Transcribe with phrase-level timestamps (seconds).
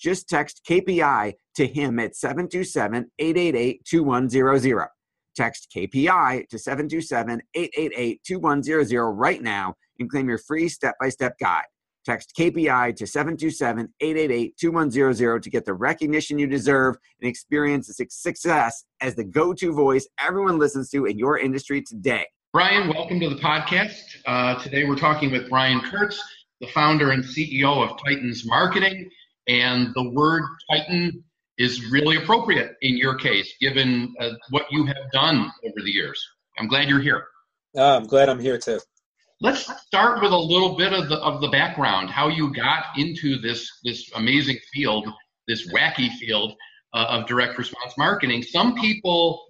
[0.00, 4.88] Just text KPI to him at 727 888 2100.
[5.36, 11.34] Text KPI to 727 888 2100 right now and claim your free step by step
[11.38, 11.64] guide.
[12.06, 18.06] Text KPI to 727 888 2100 to get the recognition you deserve and experience the
[18.08, 22.26] success as the go to voice everyone listens to in your industry today.
[22.54, 24.16] Brian, welcome to the podcast.
[24.26, 26.20] Uh, today we're talking with Brian Kurtz,
[26.60, 29.10] the founder and CEO of Titans Marketing.
[29.48, 31.24] And the word Titan
[31.58, 36.24] is really appropriate in your case, given uh, what you have done over the years.
[36.58, 37.24] I'm glad you're here.
[37.76, 38.80] Uh, I'm glad I'm here too.
[39.42, 43.40] Let's start with a little bit of the of the background, how you got into
[43.40, 45.08] this this amazing field,
[45.48, 46.54] this wacky field
[46.92, 48.42] uh, of direct response marketing.
[48.42, 49.46] Some people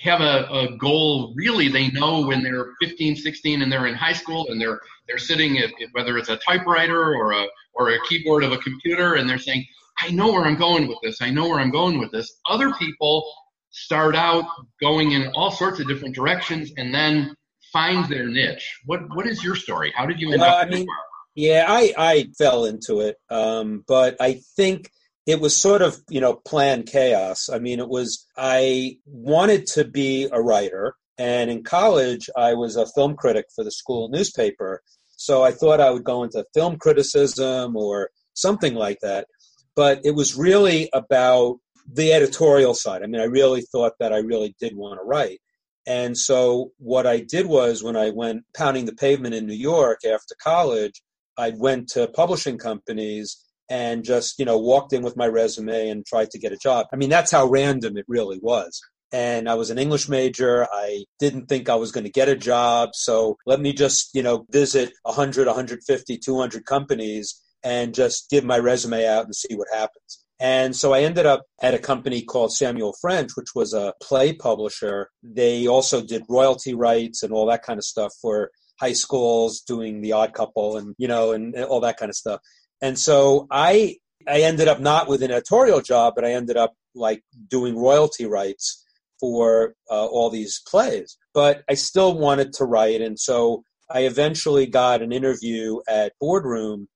[0.00, 4.12] have a, a, goal really they know when they're 15 16 and they're in high
[4.12, 8.44] school and they're they're sitting at whether it's a typewriter or a or a keyboard
[8.44, 9.64] of a computer and they're saying
[10.00, 12.74] i know where i'm going with this i know where i'm going with this other
[12.74, 13.26] people
[13.70, 14.44] start out
[14.80, 17.34] going in all sorts of different directions and then
[17.76, 18.80] find their niche.
[18.86, 19.92] What what is your story?
[19.94, 20.66] How did you end well, up?
[20.66, 20.86] I mean,
[21.34, 24.90] yeah, I I fell into it, um, but I think
[25.26, 27.48] it was sort of you know planned chaos.
[27.52, 32.76] I mean, it was I wanted to be a writer, and in college I was
[32.76, 34.82] a film critic for the school newspaper.
[35.16, 39.26] So I thought I would go into film criticism or something like that.
[39.74, 41.58] But it was really about
[41.90, 43.02] the editorial side.
[43.02, 45.40] I mean, I really thought that I really did want to write.
[45.86, 50.00] And so what I did was when I went pounding the pavement in New York
[50.04, 51.00] after college,
[51.38, 56.06] I went to publishing companies and just, you know, walked in with my resume and
[56.06, 56.86] tried to get a job.
[56.92, 58.80] I mean, that's how random it really was.
[59.12, 60.66] And I was an English major.
[60.72, 62.90] I didn't think I was going to get a job.
[62.94, 68.58] So let me just, you know, visit 100, 150, 200 companies and just give my
[68.58, 70.24] resume out and see what happens.
[70.38, 74.32] And so I ended up at a company called Samuel French, which was a play
[74.34, 75.08] publisher.
[75.22, 80.02] They also did royalty rights and all that kind of stuff for high schools doing
[80.02, 82.40] the odd couple and, you know, and all that kind of stuff.
[82.82, 83.96] And so I,
[84.28, 88.26] I ended up not with an editorial job, but I ended up like doing royalty
[88.26, 88.84] rights
[89.20, 91.16] for uh, all these plays.
[91.32, 93.00] But I still wanted to write.
[93.00, 96.88] And so I eventually got an interview at Boardroom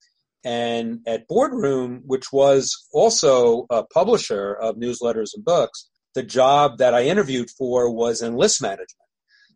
[0.44, 6.94] and at Boardroom, which was also a publisher of newsletters and books, the job that
[6.94, 8.88] I interviewed for was in list management.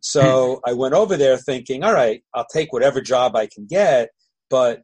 [0.00, 0.70] So hmm.
[0.70, 4.10] I went over there thinking, all right, I'll take whatever job I can get,
[4.50, 4.82] but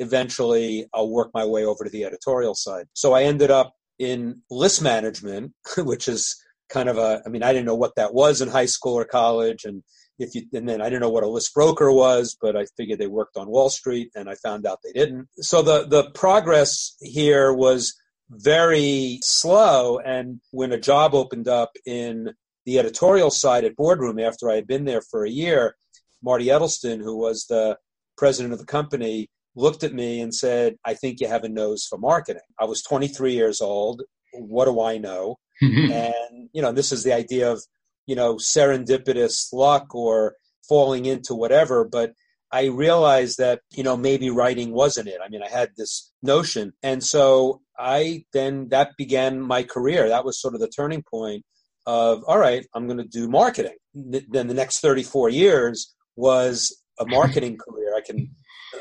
[0.00, 2.86] eventually I'll work my way over to the editorial side.
[2.94, 6.34] So I ended up in list management, which is
[6.68, 9.04] kind of a, I mean, I didn't know what that was in high school or
[9.04, 9.64] college.
[9.64, 9.82] And
[10.18, 12.98] if you and then I didn't know what a list broker was, but I figured
[12.98, 15.28] they worked on Wall Street, and I found out they didn't.
[15.36, 17.94] So the the progress here was
[18.28, 19.98] very slow.
[19.98, 22.34] And when a job opened up in
[22.66, 25.74] the editorial side at Boardroom after I had been there for a year,
[26.22, 27.78] Marty Edelston, who was the
[28.16, 31.86] president of the company, looked at me and said, I think you have a nose
[31.88, 32.42] for marketing.
[32.58, 34.02] I was 23 years old.
[34.32, 35.36] What do I know?
[35.60, 37.62] and, you know, this is the idea of
[38.10, 40.34] you know, serendipitous luck or
[40.68, 42.12] falling into whatever, but
[42.50, 45.20] I realized that, you know, maybe writing wasn't it.
[45.24, 46.72] I mean, I had this notion.
[46.82, 50.08] And so I then, that began my career.
[50.08, 51.44] That was sort of the turning point
[51.86, 53.76] of, all right, I'm going to do marketing.
[53.94, 57.94] Then the next 34 years was a marketing career.
[57.96, 58.28] I can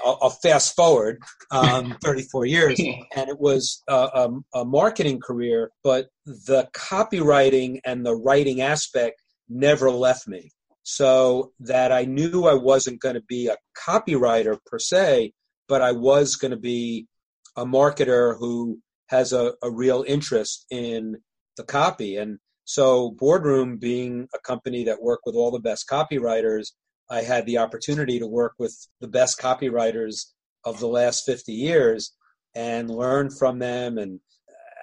[0.04, 1.22] I'll, I'll fast forward
[1.52, 2.80] um, 34 years,
[3.16, 4.30] and it was a, a,
[4.62, 10.52] a marketing career, but the copywriting and the writing aspect never left me.
[10.84, 15.34] So that I knew I wasn't going to be a copywriter per se,
[15.68, 17.08] but I was going to be
[17.56, 21.18] a marketer who has a, a real interest in
[21.58, 22.18] the copy.
[22.18, 26.68] And so, Boardroom being a company that worked with all the best copywriters,
[27.10, 30.26] I had the opportunity to work with the best copywriters
[30.64, 32.14] of the last 50 years
[32.56, 33.98] and learn from them.
[33.98, 34.20] And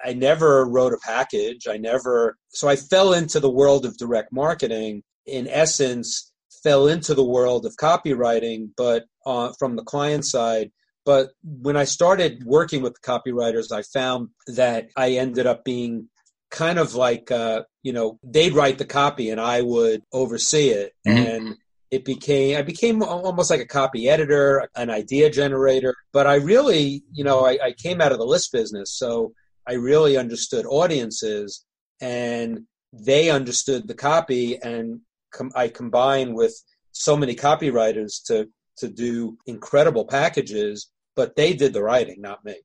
[0.03, 1.67] I never wrote a package.
[1.67, 5.03] I never, so I fell into the world of direct marketing.
[5.25, 6.31] In essence,
[6.63, 10.71] fell into the world of copywriting, but uh, from the client side.
[11.05, 16.09] But when I started working with the copywriters, I found that I ended up being
[16.51, 20.93] kind of like, uh, you know, they'd write the copy and I would oversee it.
[21.07, 21.25] Mm-hmm.
[21.25, 21.55] And
[21.91, 25.95] it became, I became almost like a copy editor, an idea generator.
[26.11, 28.91] But I really, you know, I, I came out of the list business.
[28.91, 29.33] So
[29.67, 31.65] I really understood audiences
[32.01, 32.63] and
[32.93, 35.01] they understood the copy and
[35.33, 36.53] com- I combined with
[36.91, 42.55] so many copywriters to to do incredible packages, but they did the writing, not me.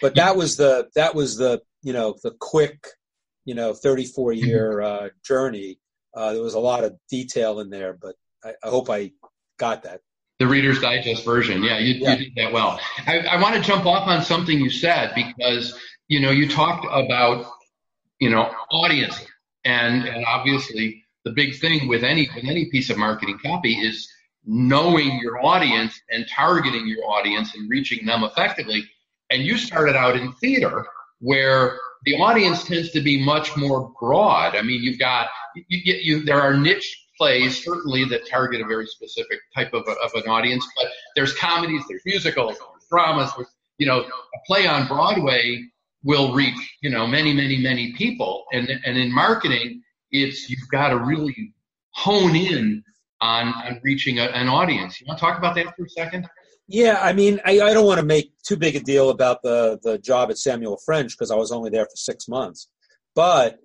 [0.00, 2.86] But that was the that was the you know the quick
[3.44, 4.46] you know 34 mm-hmm.
[4.46, 5.78] year uh, journey.
[6.14, 8.14] Uh, there was a lot of detail in there, but
[8.44, 9.12] I, I, hope I
[9.58, 10.00] got that.
[10.38, 12.14] The Reader's Digest version, yeah, you, yeah.
[12.14, 12.80] you did that well.
[13.06, 15.78] I, I want to jump off on something you said because
[16.08, 17.46] you know you talked about
[18.18, 19.24] you know audience
[19.64, 24.08] and and obviously the big thing with any with any piece of marketing copy is
[24.44, 28.84] knowing your audience and targeting your audience and reaching them effectively.
[29.30, 30.84] And you started out in theater
[31.20, 34.56] where the audience tends to be much more broad.
[34.56, 38.66] I mean, you've got you, you, you there are niche plays certainly that target a
[38.66, 43.30] very specific type of, a, of an audience, but there's comedies, there's musicals, there's dramas.
[43.78, 45.62] You know, a play on Broadway
[46.02, 50.88] will reach you know many, many, many people, and and in marketing, it's you've got
[50.88, 51.54] to really
[51.90, 52.82] hone in
[53.20, 55.00] on, on reaching a, an audience.
[55.00, 56.28] You want to talk about that for a second?
[56.66, 59.78] Yeah, I mean, I, I don't want to make too big a deal about the,
[59.82, 62.68] the job at Samuel French because I was only there for six months.
[63.14, 63.58] But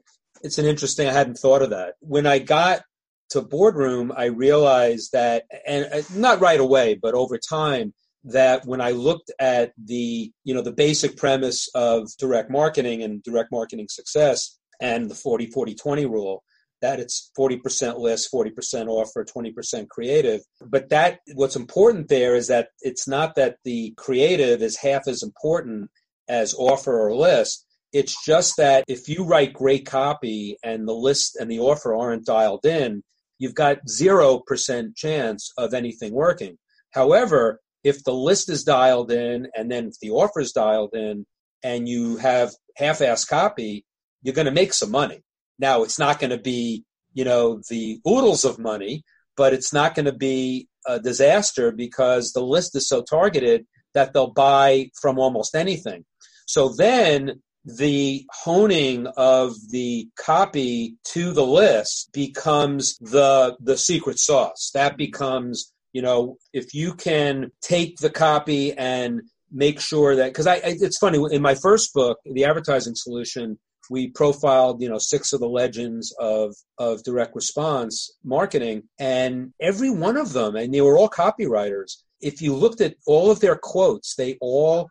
[0.43, 1.93] it's an interesting, I hadn't thought of that.
[2.01, 2.81] When I got
[3.29, 7.93] to boardroom, I realized that, and uh, not right away, but over time,
[8.23, 13.23] that when I looked at the, you know, the basic premise of direct marketing and
[13.23, 16.43] direct marketing success and the 40 40 20 rule,
[16.81, 20.41] that it's 40% list, 40% offer, 20% creative.
[20.61, 25.23] But that what's important there is that it's not that the creative is half as
[25.23, 25.89] important
[26.27, 27.65] as offer or list.
[27.93, 32.25] It's just that if you write great copy and the list and the offer aren't
[32.25, 33.03] dialed in,
[33.39, 36.57] you've got 0% chance of anything working.
[36.91, 41.25] However, if the list is dialed in and then if the offer is dialed in
[41.63, 43.85] and you have half-ass copy,
[44.23, 45.21] you're going to make some money
[45.59, 49.03] now, it's not going to be, you know, the oodles of money,
[49.35, 54.13] but it's not going to be a disaster because the list is so targeted that
[54.13, 56.05] they'll buy from almost anything.
[56.45, 64.71] So then the honing of the copy to the list becomes the the secret sauce.
[64.73, 69.21] That becomes, you know, if you can take the copy and
[69.51, 73.59] make sure that because I, I it's funny in my first book, the advertising solution,
[73.89, 79.89] we profiled you know six of the legends of of direct response marketing and every
[79.89, 83.55] one of them and they were all copywriters if you looked at all of their
[83.55, 84.89] quotes they all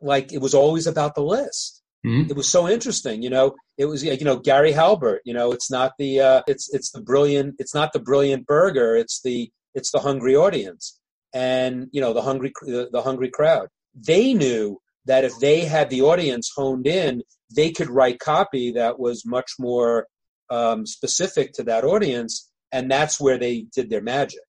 [0.00, 2.30] like it was always about the list mm-hmm.
[2.30, 5.70] it was so interesting you know it was you know gary halbert you know it's
[5.70, 9.90] not the uh, it's it's the brilliant it's not the brilliant burger it's the it's
[9.90, 11.00] the hungry audience
[11.32, 15.90] and you know the hungry the, the hungry crowd they knew that if they had
[15.90, 17.22] the audience honed in,
[17.54, 20.06] they could write copy that was much more
[20.50, 24.40] um, specific to that audience, and that's where they did their magic.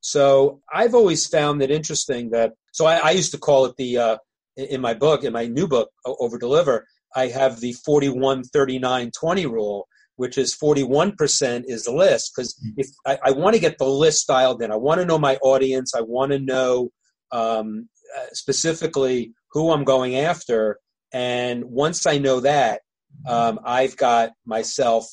[0.00, 2.52] So I've always found it interesting that.
[2.72, 4.16] So I, I used to call it the uh,
[4.56, 6.86] in my book, in my new book, Over Deliver.
[7.14, 12.32] I have the 41 39 20 rule, which is 41% is the list.
[12.34, 15.18] Because if I, I want to get the list dialed in, I want to know
[15.18, 16.90] my audience, I want to know
[17.32, 20.78] um, uh, specifically who I'm going after.
[21.12, 22.82] And once I know that,
[23.26, 25.06] um, I've got myself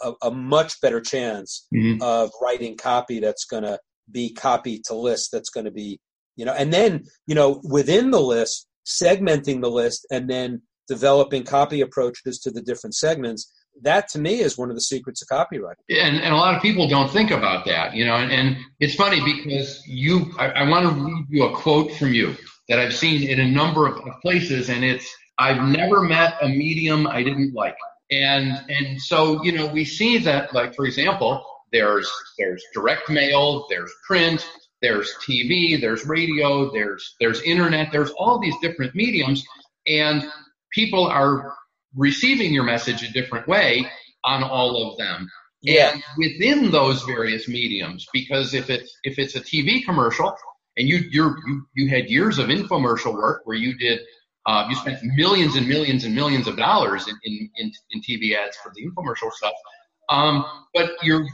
[0.00, 2.02] a, a much better chance mm-hmm.
[2.02, 3.78] of writing copy that's going to
[4.10, 6.00] be copy to list that's going to be,
[6.36, 11.44] you know, and then, you know, within the list, segmenting the list and then developing
[11.44, 13.52] copy approaches to the different segments
[13.82, 15.74] that to me is one of the secrets of copywriting.
[15.90, 18.94] And, and a lot of people don't think about that, you know, and, and it's
[18.94, 22.34] funny because you, I, I want to read you a quote from you
[22.68, 27.06] that I've seen in a number of, places, and it's I've never met a medium
[27.06, 27.76] I didn't like.
[28.10, 33.66] And and so you know we see that like for example there's there's direct mail,
[33.68, 34.48] there's print,
[34.80, 39.44] there's TV, there's radio, there's there's internet, there's all these different mediums,
[39.86, 40.24] and
[40.76, 41.54] people are
[41.96, 43.84] receiving your message a different way
[44.22, 45.28] on all of them.
[45.62, 45.94] Yeah.
[45.94, 50.36] And within those various mediums, because if it's if it's a TV commercial
[50.76, 54.00] and you you're, you you had years of infomercial work where you did
[54.44, 58.36] uh, you spent millions and millions and millions of dollars in, in, in, in TV
[58.36, 59.54] ads for the infomercial stuff.
[60.08, 61.26] Um, but you're,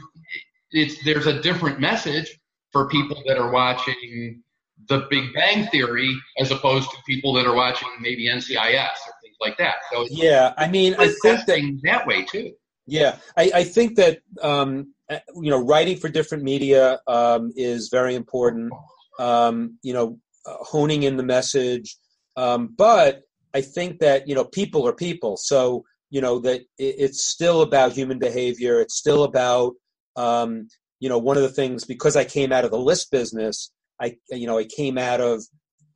[0.71, 2.39] it's, there's a different message
[2.71, 4.41] for people that are watching
[4.89, 9.57] the Big Bang Theory as opposed to people that are watching maybe NCIS or like
[9.57, 9.75] that.
[9.91, 12.53] So yeah, I mean, I think that that way too.
[12.85, 17.89] Yeah, I, I think that um, uh, you know writing for different media um, is
[17.89, 18.73] very important.
[19.19, 21.97] Um, you know, uh, honing in the message,
[22.35, 23.21] um, but
[23.53, 27.61] I think that you know people are people, so you know that it, it's still
[27.61, 28.81] about human behavior.
[28.81, 29.73] It's still about
[30.15, 30.67] um,
[30.99, 33.71] you know one of the things because I came out of the list business.
[34.01, 35.43] I you know I came out of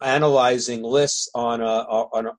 [0.01, 2.31] analyzing lists on a, on a,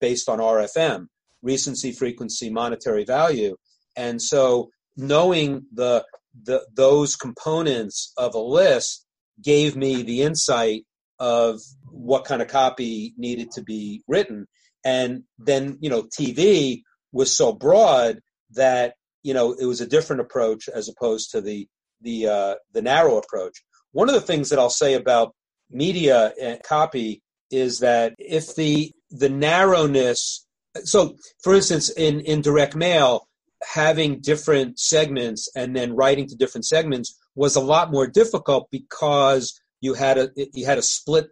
[0.00, 1.06] based on RFM,
[1.42, 3.56] recency, frequency, monetary value,
[3.96, 6.04] and so knowing the
[6.44, 9.06] the those components of a list
[9.42, 10.84] gave me the insight
[11.18, 14.46] of what kind of copy needed to be written.
[14.84, 16.82] And then, you know, TV
[17.12, 18.20] was so broad
[18.52, 21.68] that, you know, it was a different approach as opposed to the,
[22.02, 23.62] the, uh, the narrow approach.
[23.92, 25.34] One of the things that I'll say about
[25.70, 30.46] media and copy is that if the, the narrowness,
[30.84, 33.28] so for instance, in, in direct mail,
[33.62, 39.58] having different segments and then writing to different segments was a lot more difficult because
[39.80, 41.28] you had a you had a split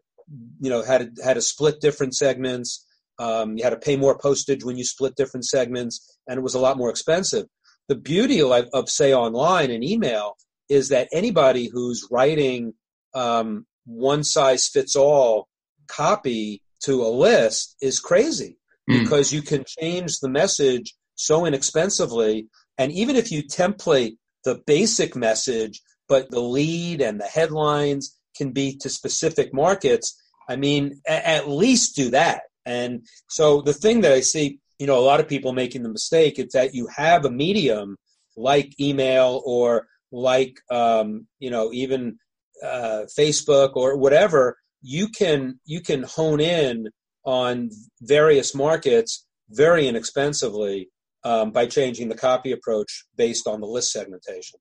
[0.58, 2.86] you know had to, had to split different segments
[3.18, 6.54] um, you had to pay more postage when you split different segments and it was
[6.54, 7.46] a lot more expensive.
[7.88, 10.36] The beauty of, of say online and email
[10.68, 12.74] is that anybody who's writing
[13.14, 15.48] um, one size fits all
[15.86, 18.58] copy to a list is crazy
[18.90, 19.02] mm.
[19.02, 22.48] because you can change the message so inexpensively
[22.78, 28.52] and even if you template the basic message but the lead and the headlines can
[28.52, 32.42] be to specific markets, I mean, a- at least do that.
[32.66, 35.88] And so the thing that I see, you know, a lot of people making the
[35.88, 37.96] mistake is that you have a medium
[38.36, 42.18] like email or like, um, you know, even
[42.64, 44.56] uh, Facebook or whatever.
[44.82, 46.88] You can you can hone in
[47.24, 47.70] on
[48.02, 50.88] various markets very inexpensively
[51.24, 54.58] um, by changing the copy approach based on the list segmentation.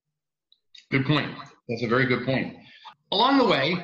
[0.91, 1.31] Good point.
[1.67, 2.55] That's a very good point
[3.13, 3.75] along the way,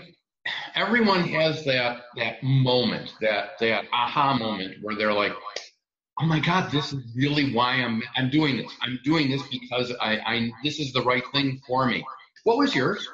[0.76, 5.34] everyone has that that moment, that that aha moment where they're like,
[6.20, 8.72] "Oh my God, this is really why I'm I'm doing this.
[8.82, 12.04] I'm doing this because I, I this is the right thing for me."
[12.44, 13.08] What was yours?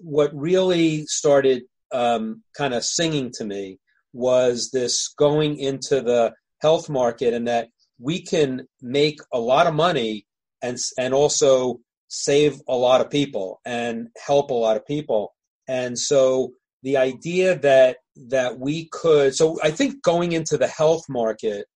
[0.00, 3.78] What really started um, kind of singing to me
[4.12, 7.68] was this going into the health market, and that
[7.98, 10.26] we can make a lot of money
[10.62, 15.34] and and also save a lot of people and help a lot of people.
[15.66, 21.04] And so the idea that that we could so I think going into the health
[21.08, 21.66] market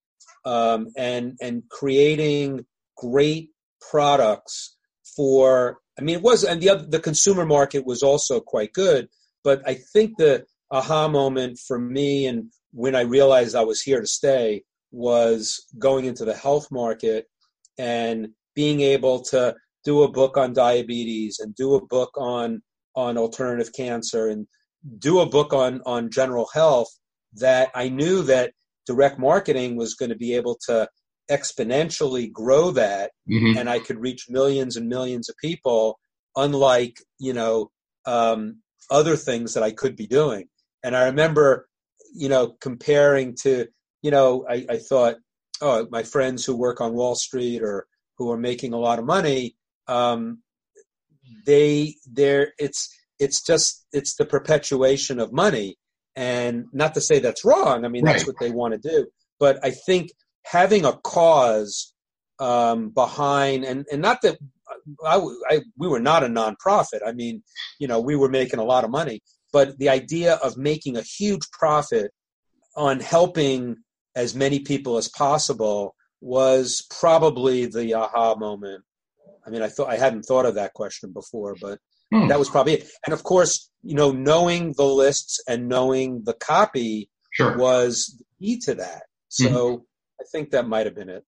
[0.45, 2.65] um, and and creating
[2.97, 3.49] great
[3.89, 4.75] products
[5.15, 9.07] for I mean it was and the other, the consumer market was also quite good
[9.43, 14.01] but I think the aha moment for me and when I realized I was here
[14.01, 17.25] to stay was going into the health market
[17.77, 22.61] and being able to do a book on diabetes and do a book on
[22.95, 24.47] on alternative cancer and
[24.97, 26.89] do a book on on general health
[27.33, 28.53] that I knew that
[28.85, 30.87] direct marketing was going to be able to
[31.29, 33.57] exponentially grow that mm-hmm.
[33.57, 35.99] and I could reach millions and millions of people
[36.35, 37.71] unlike you know
[38.05, 40.47] um, other things that I could be doing
[40.83, 41.67] and I remember
[42.15, 43.67] you know comparing to
[44.01, 45.15] you know I, I thought
[45.61, 49.05] oh my friends who work on Wall Street or who are making a lot of
[49.05, 49.55] money
[49.87, 50.39] um,
[51.45, 55.77] they there it's it's just it's the perpetuation of money
[56.15, 58.13] and not to say that's wrong i mean right.
[58.13, 59.07] that's what they want to do
[59.39, 60.09] but i think
[60.49, 61.93] having a cause
[62.39, 64.37] um, behind and and not that
[65.03, 67.43] I, I, we were not a nonprofit i mean
[67.79, 71.01] you know we were making a lot of money but the idea of making a
[71.01, 72.11] huge profit
[72.75, 73.77] on helping
[74.15, 78.83] as many people as possible was probably the aha moment
[79.47, 81.79] I mean, I thought I hadn't thought of that question before, but
[82.13, 82.27] hmm.
[82.27, 82.89] that was probably it.
[83.05, 87.57] And of course, you know, knowing the lists and knowing the copy sure.
[87.57, 89.03] was key to that.
[89.29, 89.83] So mm-hmm.
[90.19, 91.23] I think that might have been it.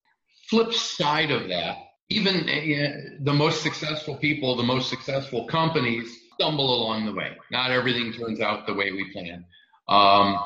[0.50, 1.78] Flip side of that,
[2.10, 7.38] even uh, the most successful people, the most successful companies stumble along the way.
[7.52, 9.46] Not everything turns out the way we plan.
[9.88, 10.40] Um,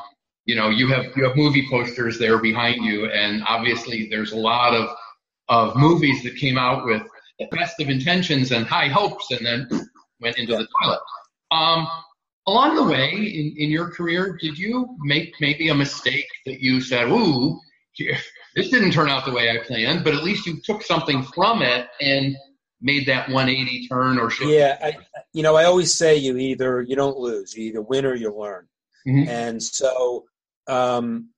[0.46, 4.36] you know you have you have movie posters there behind you, and obviously there's a
[4.36, 4.90] lot of
[5.48, 7.02] of movies that came out with
[7.38, 9.68] the best of intentions and high hopes, and then
[10.20, 11.00] went into the toilet.
[11.50, 11.86] Um,
[12.46, 16.80] along the way in, in your career, did you make maybe a mistake that you
[16.80, 17.58] said, "Ooh,
[18.54, 21.62] this didn't turn out the way I planned," but at least you took something from
[21.62, 22.36] it and
[22.80, 24.50] made that 180 turn or shift?
[24.50, 24.96] Yeah, I,
[25.32, 28.32] you know, I always say you either you don't lose, you either win or you
[28.32, 28.68] learn,
[29.06, 29.28] mm-hmm.
[29.28, 30.24] and so
[30.66, 31.30] um,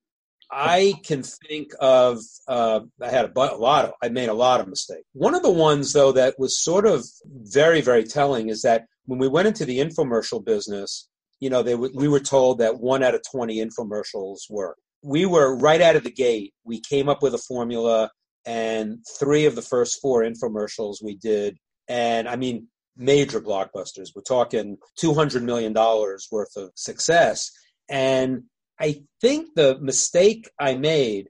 [0.50, 4.60] I can think of uh, I had a, a, lot of I made a lot
[4.60, 5.06] of mistakes.
[5.12, 9.18] One of the ones though that was sort of very very telling is that when
[9.18, 11.08] we went into the infomercial business,
[11.40, 14.78] you know, they w- we were told that one out of twenty infomercials work.
[15.02, 16.54] We were right out of the gate.
[16.64, 18.10] We came up with a formula,
[18.44, 21.56] and three of the first four infomercials we did,
[21.88, 24.10] and I mean major blockbusters.
[24.14, 27.50] We're talking two hundred million dollars worth of success,
[27.88, 28.44] and
[28.80, 31.28] I think the mistake I made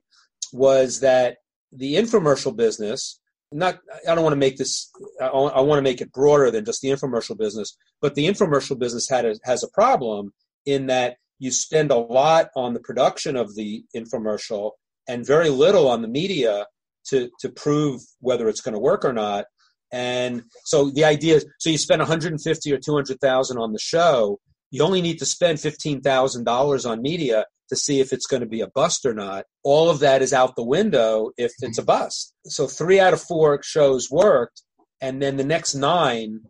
[0.53, 1.37] was that
[1.71, 3.19] the infomercial business,
[3.51, 4.89] not, I don't want to make this,
[5.21, 9.09] I want to make it broader than just the infomercial business, but the infomercial business
[9.09, 10.33] had a, has a problem
[10.65, 14.71] in that you spend a lot on the production of the infomercial
[15.07, 16.65] and very little on the media
[17.09, 19.45] to, to prove whether it's going to work or not.
[19.91, 24.39] And so the idea is, so you spend 150 or 200,000 on the show,
[24.71, 28.61] you only need to spend $15,000 on media to see if it's going to be
[28.61, 29.45] a bust or not.
[29.63, 31.85] All of that is out the window if it's a mm-hmm.
[31.85, 32.33] bust.
[32.45, 34.61] So three out of four shows worked,
[35.01, 36.41] and then the next nine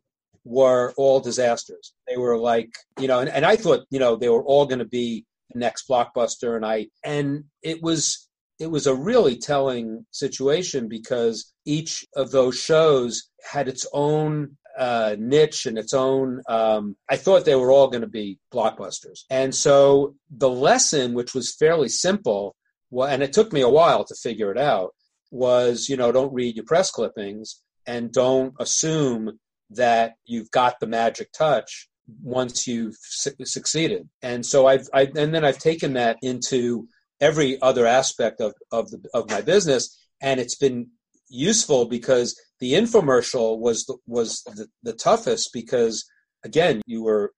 [0.48, 1.94] were all disasters.
[2.08, 4.80] They were like, you know, and, and I thought, you know, they were all going
[4.80, 8.28] to be the next blockbuster, and I, and it was,
[8.60, 15.16] it was a really telling situation because each of those shows had its own uh,
[15.20, 16.42] niche and its own.
[16.48, 21.34] Um, I thought they were all going to be blockbusters, and so the lesson, which
[21.34, 22.56] was fairly simple,
[22.90, 24.94] well, and it took me a while to figure it out,
[25.30, 29.40] was you know don't read your press clippings and don't assume
[29.72, 31.90] that you've got the magic touch
[32.22, 34.08] once you've su- succeeded.
[34.22, 36.88] And so I've, I, and then I've taken that into
[37.20, 39.98] every other aspect of, of the, of my business.
[40.22, 40.88] And it's been
[41.30, 46.10] useful because the infomercial was the, was the, the toughest because
[46.44, 47.34] again you were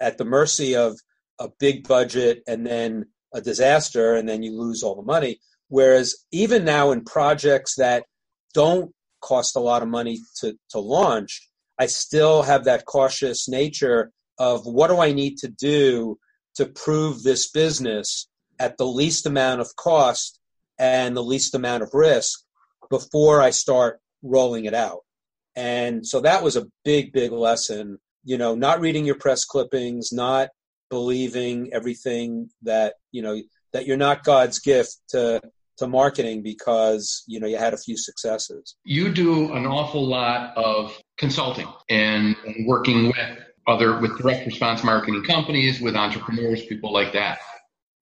[0.00, 0.98] at the mercy of
[1.38, 6.16] a big budget and then a disaster and then you lose all the money whereas
[6.32, 8.04] even now in projects that
[8.52, 11.49] don't cost a lot of money to, to launch
[11.80, 16.16] i still have that cautious nature of what do i need to do
[16.54, 18.28] to prove this business
[18.60, 20.38] at the least amount of cost
[20.78, 22.40] and the least amount of risk
[22.90, 25.00] before I start rolling it out.
[25.56, 27.98] And so that was a big, big lesson.
[28.24, 30.48] You know, not reading your press clippings, not
[30.90, 33.40] believing everything that, you know,
[33.72, 35.40] that you're not God's gift to
[35.80, 38.76] to marketing because you know you had a few successes.
[38.84, 44.84] You do an awful lot of consulting and, and working with other with direct response
[44.84, 47.38] marketing companies, with entrepreneurs, people like that.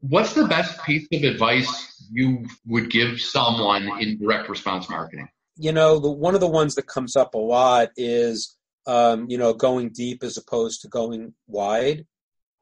[0.01, 5.29] What's the best piece of advice you would give someone in direct response marketing?
[5.57, 9.39] You know, the, one of the ones that comes up a lot is, um, you
[9.39, 12.07] know, going deep as opposed to going wide.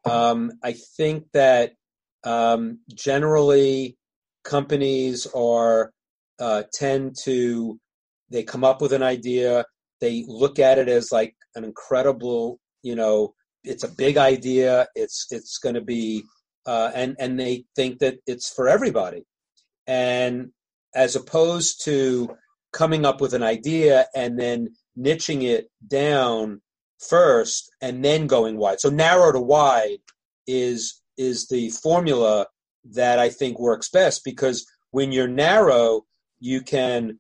[0.07, 1.75] Um, I think that
[2.25, 3.99] um, generally
[4.47, 5.93] companies are
[6.39, 7.79] uh, tend to
[8.31, 9.65] they come up with an idea,
[10.01, 14.87] they look at it as like an incredible, you know, it's a big idea.
[14.95, 16.25] It's it's going to be
[16.67, 19.25] uh, and and they think that it's for everybody.
[19.87, 20.51] And
[20.95, 22.31] as opposed to
[22.73, 26.61] coming up with an idea and then niching it down
[27.09, 28.81] first and then going wide.
[28.81, 29.99] So narrow to wide
[30.47, 32.47] is is the formula
[32.95, 36.03] that I think works best because when you're narrow,
[36.39, 37.19] you can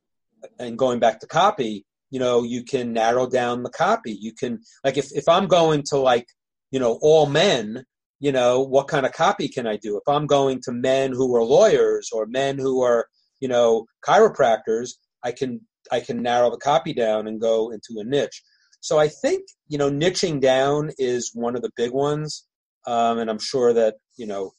[0.58, 4.16] and going back to copy, you know, you can narrow down the copy.
[4.18, 6.26] You can like if, if I'm going to like,
[6.70, 7.84] you know, all men,
[8.20, 9.96] you know, what kind of copy can I do?
[9.96, 13.06] If I'm going to men who are lawyers or men who are,
[13.40, 14.90] you know, chiropractors,
[15.22, 18.42] I can I can narrow the copy down and go into a niche.
[18.80, 22.46] So I think you know niching down is one of the big ones,
[22.86, 24.52] um, and I'm sure that you know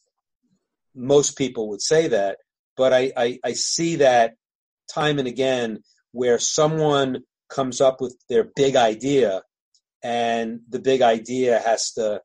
[0.97, 2.39] most people would say that.
[2.75, 4.36] But I, I, I see that
[4.93, 5.79] time and again
[6.12, 9.41] where someone comes up with their big idea,
[10.03, 12.21] and the big idea has to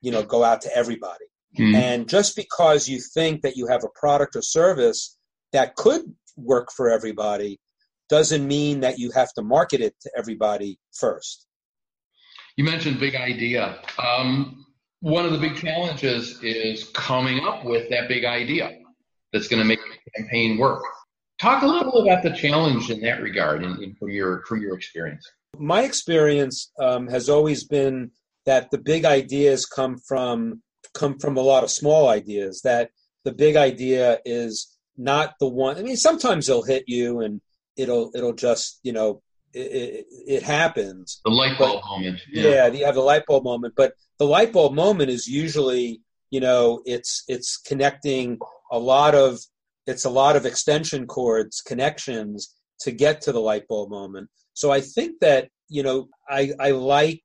[0.00, 1.24] you know go out to everybody
[1.58, 1.74] mm-hmm.
[1.74, 5.18] and just because you think that you have a product or service
[5.52, 6.02] that could
[6.36, 7.58] work for everybody
[8.08, 11.46] doesn't mean that you have to market it to everybody first
[12.56, 14.65] you mentioned big idea um,
[15.06, 18.76] one of the big challenges is coming up with that big idea
[19.32, 20.82] that's going to make the campaign work.
[21.40, 24.74] Talk a little about the challenge in that regard, in, in, from your from your
[24.74, 25.24] experience.
[25.58, 28.10] My experience um, has always been
[28.46, 30.60] that the big ideas come from
[30.92, 32.62] come from a lot of small ideas.
[32.62, 32.90] That
[33.22, 35.76] the big idea is not the one.
[35.76, 37.40] I mean, sometimes they'll hit you, and
[37.76, 39.22] it'll it'll just you know
[39.56, 41.20] it, it, happens.
[41.24, 42.20] The light bulb but, moment.
[42.30, 42.48] Yeah.
[42.48, 46.40] yeah, you have the light bulb moment, but the light bulb moment is usually you
[46.40, 48.38] know it's it's connecting
[48.72, 49.38] a lot of
[49.86, 54.70] it's a lot of extension cords connections to get to the light bulb moment so
[54.70, 57.22] i think that you know i i like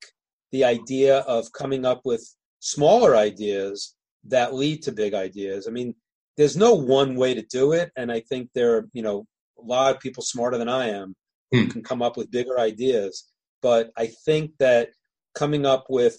[0.52, 2.22] the idea of coming up with
[2.60, 5.94] smaller ideas that lead to big ideas i mean
[6.36, 9.26] there's no one way to do it and i think there are you know
[9.58, 11.14] a lot of people smarter than i am
[11.52, 11.66] hmm.
[11.68, 13.28] can come up with bigger ideas.
[13.60, 14.90] But i think that
[15.34, 16.16] coming up with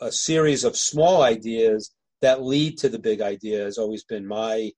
[0.00, 1.90] a series of small ideas
[2.20, 4.70] that lead to the big idea has always been my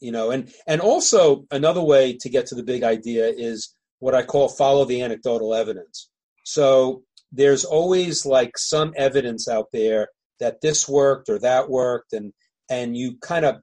[0.00, 4.14] you know and and also another way to get to the big idea is what
[4.14, 6.10] i call follow the anecdotal evidence.
[6.44, 12.32] So there's always like some evidence out there that this worked or that worked and
[12.68, 13.56] and you kind of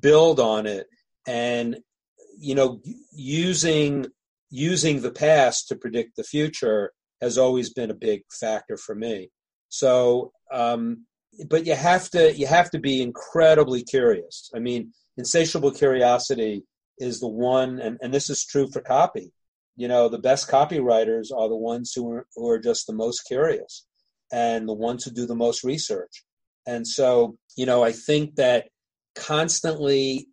[0.00, 0.86] build on it.
[1.26, 1.78] And
[2.38, 2.80] you know
[3.12, 4.06] using
[4.50, 9.30] using the past to predict the future has always been a big factor for me
[9.68, 11.04] so um
[11.48, 14.50] but you have to you have to be incredibly curious.
[14.54, 16.64] I mean, insatiable curiosity
[16.98, 19.32] is the one, and, and this is true for copy.
[19.76, 23.22] You know, the best copywriters are the ones who are, who are just the most
[23.26, 23.86] curious
[24.32, 26.24] and the ones who do the most research.
[26.66, 28.68] And so, you know, I think that
[29.14, 30.28] constantly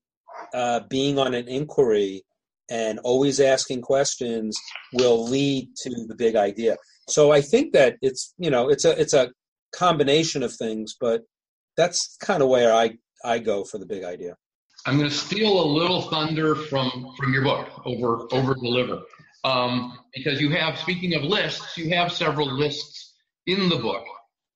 [0.54, 2.24] uh, being on an inquiry
[2.74, 4.58] and always asking questions
[4.94, 6.76] will lead to the big idea.
[7.08, 9.32] So I think that it's you know it's a it's a
[9.74, 11.22] combination of things, but
[11.78, 14.36] that's kind of where I, I go for the big idea.
[14.86, 19.02] I'm going to steal a little thunder from from your book, over over deliver,
[19.44, 23.14] um, because you have speaking of lists, you have several lists
[23.46, 24.04] in the book,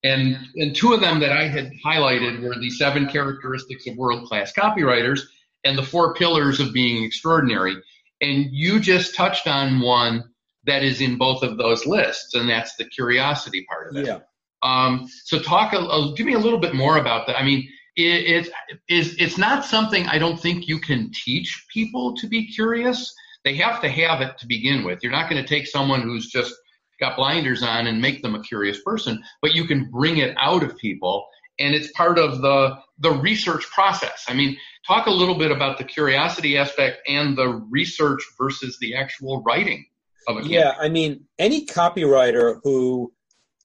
[0.04, 4.28] and and two of them that I had highlighted were the seven characteristics of world
[4.28, 5.22] class copywriters
[5.64, 7.76] and the four pillars of being extraordinary,
[8.22, 10.24] and you just touched on one
[10.66, 14.08] that is in both of those lists, and that's the curiosity part of it.
[14.08, 14.20] Yeah.
[14.64, 17.40] Um, so talk, a, a, give me a little bit more about that.
[17.40, 22.16] I mean, it, it is it's not something I don't think you can teach people
[22.16, 23.14] to be curious.
[23.44, 25.00] They have to have it to begin with.
[25.02, 26.54] You're not going to take someone who's just
[27.00, 30.64] got blinders on and make them a curious person, but you can bring it out
[30.64, 31.26] of people,
[31.60, 34.26] and it's part of the the research process.
[34.28, 38.96] I mean, talk a little bit about the curiosity aspect and the research versus the
[38.96, 39.86] actual writing
[40.28, 40.43] of a.
[40.43, 43.12] Yeah, I mean, any copywriter who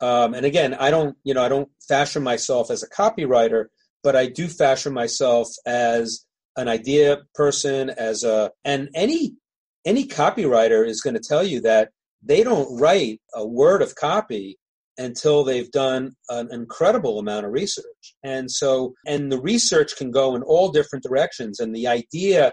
[0.02, 3.66] um, and again, I don't, you know, I don't fashion myself as a copywriter,
[4.02, 6.26] but I do fashion myself as
[6.56, 9.36] an idea person, as a, and any
[9.84, 11.90] any copywriter is going to tell you that
[12.22, 14.58] they don't write a word of copy
[14.98, 18.14] until they've done an incredible amount of research.
[18.22, 21.60] And so, and the research can go in all different directions.
[21.60, 22.52] And the idea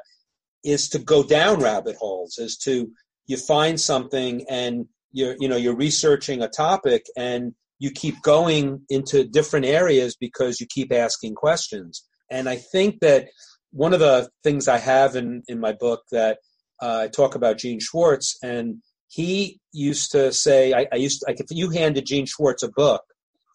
[0.64, 2.90] is to go down rabbit holes, is to
[3.28, 8.82] you find something and you're you know you're researching a topic and you keep going
[8.90, 13.28] into different areas because you keep asking questions and i think that
[13.72, 16.40] one of the things i have in in my book that
[16.82, 18.78] uh, i talk about gene schwartz and
[19.10, 22.70] he used to say i, I used to, like if you handed gene schwartz a
[22.70, 23.04] book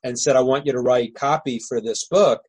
[0.03, 2.43] and said i want you to write copy for this book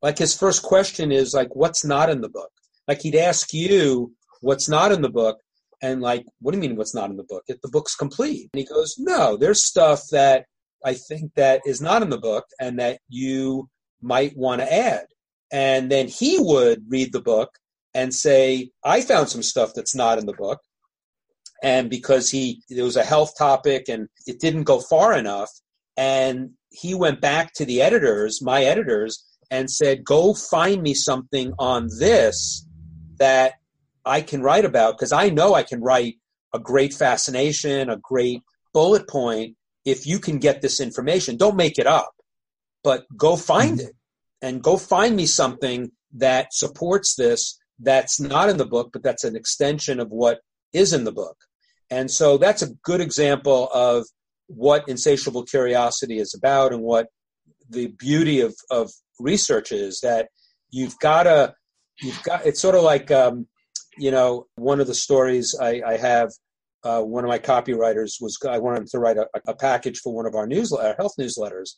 [0.00, 2.50] like his first question is like what's not in the book
[2.86, 5.38] like he'd ask you what's not in the book
[5.80, 7.44] and like, what do you mean what's not in the book?
[7.46, 8.50] If the book's complete.
[8.52, 10.46] And he goes, no, there's stuff that
[10.84, 13.68] I think that is not in the book and that you
[14.00, 15.06] might want to add.
[15.52, 17.50] And then he would read the book
[17.94, 20.60] and say, I found some stuff that's not in the book.
[21.62, 25.50] And because he, it was a health topic and it didn't go far enough.
[25.96, 31.52] And he went back to the editors, my editors, and said, go find me something
[31.58, 32.66] on this
[33.18, 33.54] that
[34.04, 36.16] I can write about because I know I can write
[36.54, 38.42] a great fascination, a great
[38.72, 41.36] bullet point if you can get this information.
[41.36, 42.12] Don't make it up,
[42.84, 43.88] but go find mm-hmm.
[43.88, 43.94] it
[44.42, 49.24] and go find me something that supports this that's not in the book, but that's
[49.24, 50.40] an extension of what
[50.72, 51.36] is in the book.
[51.90, 54.06] And so that's a good example of
[54.46, 57.08] what insatiable curiosity is about and what
[57.68, 60.28] the beauty of, of research is that
[60.70, 61.54] you've got to,
[62.00, 63.46] you've got, it's sort of like, um,
[63.96, 66.30] you know, one of the stories I, I have,
[66.84, 70.26] uh, one of my copywriters was I wanted to write a, a package for one
[70.26, 71.70] of our newsletter, health newsletters,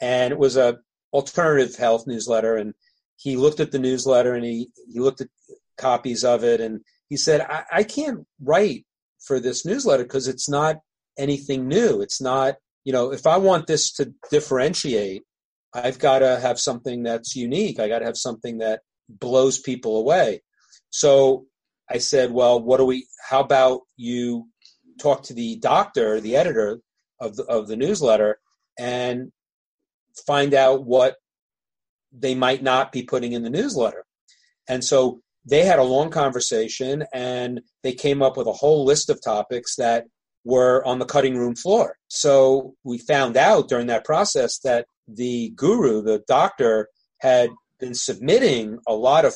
[0.00, 0.78] and it was a
[1.12, 2.74] alternative health newsletter, and
[3.16, 5.28] he looked at the newsletter and he he looked at
[5.78, 8.84] copies of it, and he said, I, I can't write
[9.20, 10.76] for this newsletter because it's not
[11.18, 12.00] anything new.
[12.00, 15.22] It's not you know if I want this to differentiate,
[15.74, 17.78] I've got to have something that's unique.
[17.78, 20.42] I got to have something that blows people away.
[20.90, 21.46] So
[21.90, 23.06] I said, well, what do we?
[23.28, 24.48] How about you
[25.00, 26.80] talk to the doctor, the editor
[27.20, 28.38] of the, of the newsletter,
[28.78, 29.32] and
[30.26, 31.16] find out what
[32.12, 34.04] they might not be putting in the newsletter.
[34.68, 35.20] And so
[35.50, 39.74] they had a long conversation and they came up with a whole list of topics
[39.76, 40.06] that
[40.44, 41.96] were on the cutting room floor.
[42.08, 48.78] So we found out during that process that the guru, the doctor, had been submitting
[48.86, 49.34] a lot of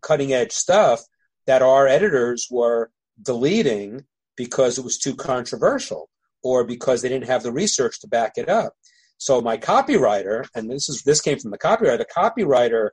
[0.00, 1.02] cutting edge stuff
[1.46, 4.04] that our editors were deleting
[4.36, 6.08] because it was too controversial
[6.42, 8.72] or because they didn't have the research to back it up.
[9.18, 12.90] So my copywriter, and this is this came from the copywriter, the copywriter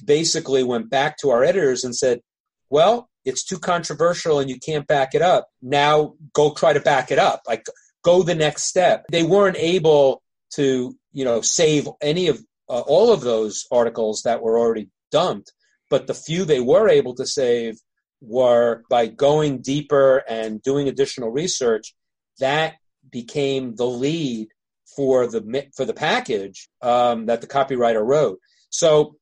[0.00, 2.20] basically went back to our editors and said,
[2.68, 5.48] Well, it's too controversial and you can't back it up.
[5.62, 7.42] Now go try to back it up.
[7.46, 7.66] Like
[8.02, 9.04] go the next step.
[9.10, 10.22] They weren't able
[10.54, 15.52] to, you know, save any of uh, all of those articles that were already dumped,
[15.88, 17.76] but the few they were able to save
[18.20, 21.94] were by going deeper and doing additional research
[22.38, 22.74] that
[23.10, 24.48] became the lead
[24.94, 29.16] for the for the package um, that the copywriter wrote so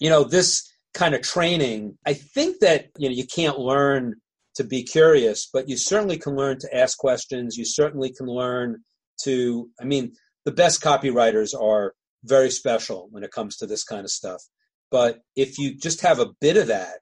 [0.00, 4.14] you know this kind of training i think that you know you can't learn
[4.54, 8.76] to be curious but you certainly can learn to ask questions you certainly can learn
[9.22, 10.12] to i mean
[10.44, 14.42] the best copywriters are very special when it comes to this kind of stuff
[14.90, 16.98] but if you just have a bit of that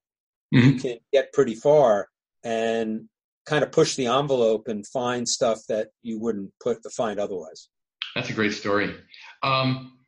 [0.55, 0.69] mm-hmm.
[0.69, 2.09] you can get pretty far
[2.45, 3.09] and
[3.47, 7.69] kind of push the envelope and find stuff that you wouldn't put to find otherwise.
[8.15, 8.95] That's a great story.
[9.43, 9.99] Um,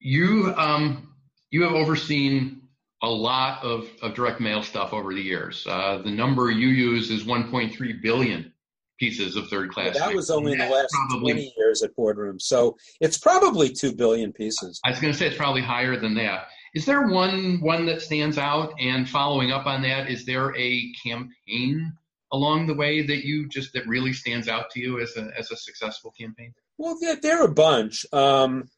[0.00, 1.11] you um,
[1.52, 2.62] you have overseen
[3.02, 5.64] a lot of, of direct mail stuff over the years.
[5.68, 8.52] Uh, the number you use is 1.3 billion
[8.98, 9.98] pieces of third class.
[9.98, 13.92] that was only in the last probably, 20 years at Boardroom, so it's probably two
[13.94, 14.80] billion pieces.
[14.84, 16.46] I was going to say it's probably higher than that.
[16.74, 18.72] Is there one one that stands out?
[18.80, 21.92] And following up on that, is there a campaign
[22.32, 25.50] along the way that you just that really stands out to you as a as
[25.50, 26.54] a successful campaign?
[26.78, 28.06] Well, yeah, there are a bunch.
[28.12, 28.68] Um,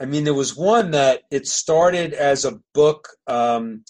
[0.00, 3.84] I mean, there was one that it started as a book um,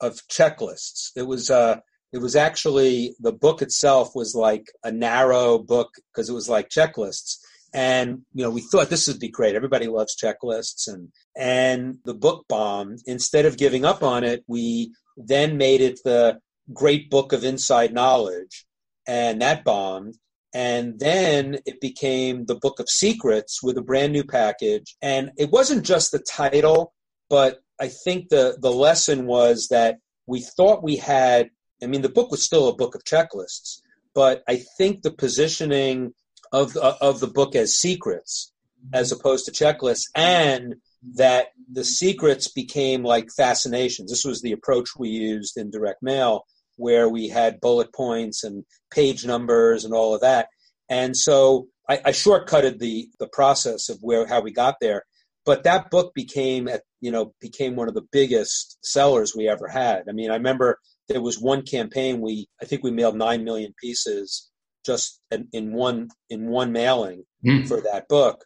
[0.00, 1.10] of checklists.
[1.16, 1.80] It was uh,
[2.12, 6.68] it was actually the book itself was like a narrow book because it was like
[6.68, 7.38] checklists.
[7.74, 9.56] And you know we thought this would be great.
[9.56, 10.86] Everybody loves checklists.
[10.86, 15.98] And and the book bombed instead of giving up on it we then made it
[16.04, 16.38] the
[16.72, 18.64] great book of inside knowledge.
[19.06, 20.14] And that bombed
[20.54, 24.96] and then it became the book of secrets with a brand new package.
[25.02, 26.92] And it wasn't just the title
[27.28, 31.50] but i think the the lesson was that we thought we had
[31.82, 33.80] i mean the book was still a book of checklists
[34.14, 36.12] but i think the positioning
[36.52, 38.52] of the, of the book as secrets
[38.92, 40.76] as opposed to checklists and
[41.16, 44.10] that the secrets became like fascinations.
[44.10, 46.44] This was the approach we used in direct mail
[46.78, 50.48] where we had bullet points and page numbers and all of that
[50.88, 55.04] and so i, I shortcutted the the process of where how we got there
[55.44, 56.68] but that book became
[57.00, 60.78] you know became one of the biggest sellers we ever had i mean i remember
[61.08, 64.48] there was one campaign we i think we mailed 9 million pieces
[64.88, 65.20] just
[65.52, 67.68] in one in one mailing mm.
[67.68, 68.44] for that book.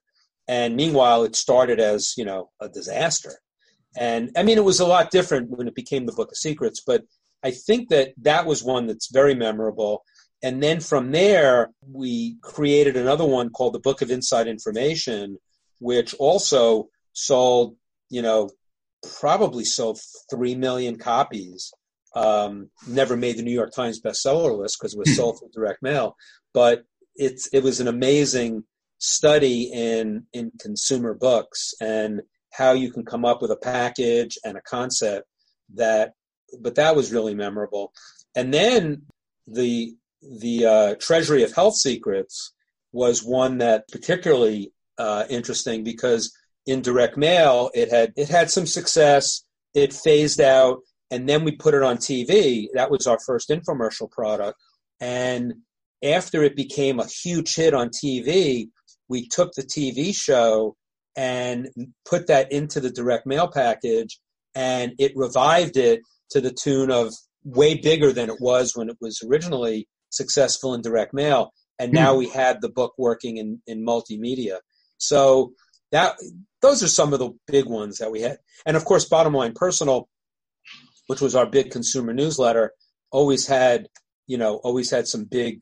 [0.49, 3.35] And meanwhile, it started as you know a disaster.
[3.97, 6.83] And I mean, it was a lot different when it became the Book of Secrets,
[6.85, 7.03] but
[7.45, 10.05] I think that that was one that's very memorable.
[10.43, 15.39] And then from there, we created another one called the Book of Inside Information,
[15.79, 17.77] which also sold,
[18.11, 18.51] you know,
[19.21, 20.01] probably sold
[20.31, 21.73] 3 million copies
[22.15, 25.83] um, never made the New York Times bestseller list because it was sold through direct
[25.83, 26.17] mail.
[26.53, 28.65] But it's it was an amazing
[28.99, 34.57] study in in consumer books and how you can come up with a package and
[34.57, 35.27] a concept
[35.75, 36.13] that.
[36.61, 37.93] But that was really memorable.
[38.35, 39.03] And then
[39.47, 42.53] the the uh, Treasury of Health Secrets
[42.93, 46.33] was one that particularly uh, interesting because
[46.67, 49.43] in direct mail it had it had some success.
[49.75, 52.69] It phased out and then we put it on TV.
[52.73, 54.59] That was our first infomercial product.
[55.01, 55.55] And
[56.03, 58.69] after it became a huge hit on TV,
[59.09, 60.75] we took the TV show
[61.15, 61.69] and
[62.09, 64.19] put that into the direct mail package,
[64.55, 67.13] and it revived it to the tune of
[67.45, 71.53] way bigger than it was when it was originally successful in direct mail.
[71.79, 72.19] And now hmm.
[72.21, 74.59] we had the book working in, in multimedia.
[74.99, 75.53] So
[75.91, 76.15] that
[76.61, 78.39] those are some of the big ones that we had.
[78.65, 80.09] And of course, Bottom Line Personal,
[81.09, 82.73] which was our big consumer newsletter,
[83.11, 83.89] always had
[84.27, 85.61] you know always had some big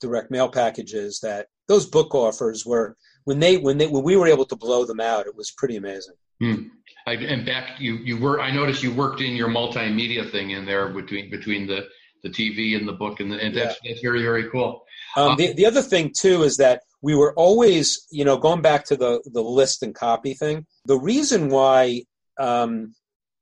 [0.00, 4.26] direct mail packages that those book offers were when they when they when we were
[4.26, 6.68] able to blow them out it was pretty amazing hmm.
[7.06, 10.64] I, and back you you were i noticed you worked in your multimedia thing in
[10.64, 11.86] there between between the
[12.22, 13.92] the tv and the book and, the, and that's, yeah.
[13.92, 14.84] that's very very cool
[15.16, 18.84] um, the, the other thing too is that we were always you know going back
[18.86, 22.02] to the the list and copy thing the reason why
[22.38, 22.94] um,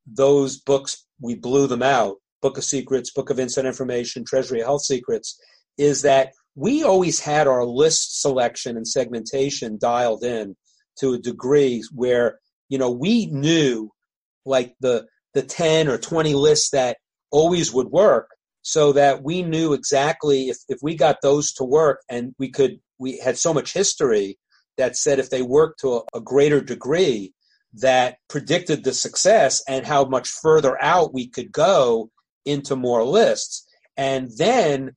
[0.07, 4.67] those books we blew them out book of secrets book of inside information treasury of
[4.67, 5.39] health secrets
[5.77, 10.57] is that we always had our list selection and segmentation dialed in
[10.99, 13.91] to a degree where you know we knew
[14.45, 16.97] like the the 10 or 20 lists that
[17.31, 18.31] always would work
[18.63, 22.79] so that we knew exactly if, if we got those to work and we could
[22.99, 24.39] we had so much history
[24.77, 27.33] that said if they worked to a, a greater degree
[27.75, 32.11] that predicted the success and how much further out we could go
[32.45, 34.93] into more lists and then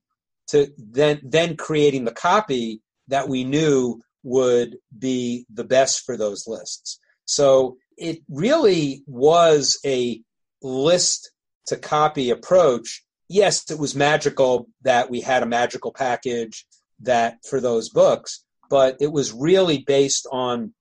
[0.48, 6.48] to then then creating the copy that we knew would be the best for those
[6.48, 7.00] lists.
[7.32, 10.22] So it really was a
[10.62, 11.32] list
[11.68, 13.04] to copy approach.
[13.30, 16.66] Yes, it was magical that we had a magical package
[17.02, 20.74] that for those books, but it was really based on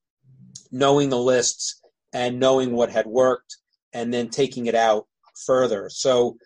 [0.73, 1.81] knowing the lists
[2.13, 3.57] and knowing what had worked
[3.93, 5.07] and then taking it out
[5.47, 5.89] further.
[5.89, 6.37] So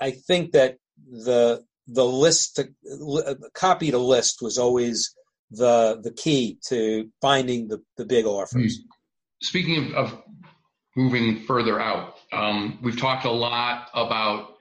[0.00, 0.76] I think that
[1.10, 2.68] the the list to
[3.52, 5.14] copy to list was always
[5.50, 8.78] the the key to finding the, the big offers.
[8.78, 8.93] Hmm.
[9.44, 10.22] Speaking of, of
[10.96, 14.54] moving further out, um, we've talked a lot about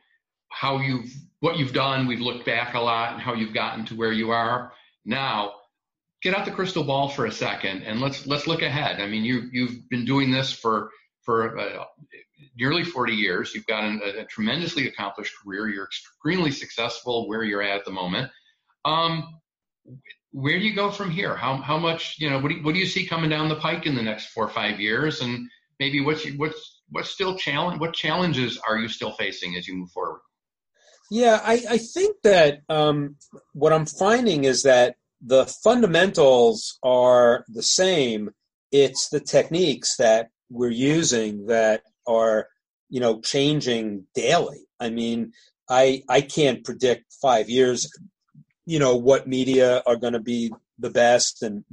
[0.49, 2.05] how you've what you've done.
[2.05, 4.73] We've looked back a lot and how you've gotten to where you are
[5.05, 5.53] now.
[6.21, 8.99] Get out the crystal ball for a second and let's let's look ahead.
[8.99, 10.89] I mean, you you've been doing this for
[11.21, 11.85] for uh,
[12.57, 13.55] nearly 40 years.
[13.55, 15.69] You've got an, a, tremendously accomplished career.
[15.69, 18.29] You're extremely successful where you're at at the moment.
[18.83, 19.39] Um,
[20.33, 21.35] where do you go from here?
[21.35, 23.55] How, how much, you know, what do you, what do you see coming down the
[23.55, 25.21] pike in the next four or five years?
[25.21, 25.47] And
[25.79, 29.91] maybe what's, what's, what's still challenge, what challenges are you still facing as you move
[29.91, 30.19] forward?
[31.11, 33.15] Yeah, I, I think that um,
[33.53, 38.31] what I'm finding is that the fundamentals are the same.
[38.71, 42.47] It's the techniques that we're using that are
[42.89, 44.67] you know changing daily.
[44.79, 45.31] I mean,
[45.69, 47.89] I I can't predict five years,
[48.65, 51.63] you know, what media are going to be the best, and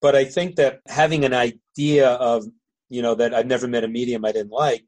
[0.00, 2.46] but I think that having an idea of
[2.88, 4.84] you know that I've never met a medium I didn't like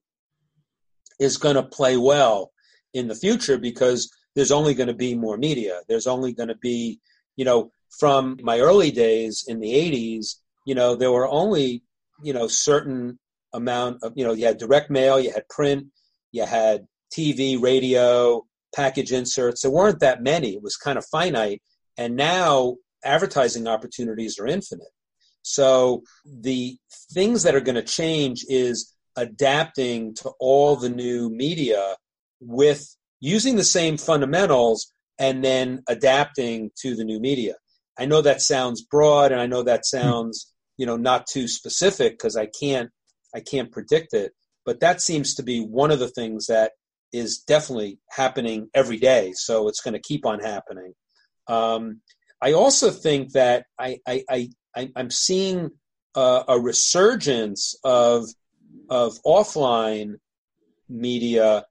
[1.19, 2.53] is going to play well
[2.93, 5.81] in the future because there's only going to be more media.
[5.89, 7.01] There's only going to be,
[7.37, 11.83] you know, from my early days in the 80s, you know, there were only,
[12.23, 13.19] you know, certain
[13.53, 15.87] amount of, you know, you had direct mail, you had print,
[16.31, 18.45] you had TV, radio,
[18.75, 19.63] package inserts.
[19.63, 20.55] There weren't that many.
[20.55, 21.63] It was kind of finite.
[21.97, 24.89] And now advertising opportunities are infinite.
[25.43, 26.77] So the
[27.13, 31.97] things that are going to change is adapting to all the new media
[32.41, 37.55] with using the same fundamentals and then adapting to the new media.
[37.99, 39.97] I know that sounds broad and I know that hmm.
[39.99, 42.91] sounds, you know, not too specific because I can't
[43.35, 44.33] I can't predict it.
[44.65, 46.73] But that seems to be one of the things that
[47.13, 49.33] is definitely happening every day.
[49.35, 50.95] So it's going to keep on happening.
[51.47, 52.01] Um,
[52.41, 55.71] I also think that I, I, I, am seeing
[56.17, 58.27] a, a resurgence of
[58.89, 60.15] of offline
[60.89, 61.65] media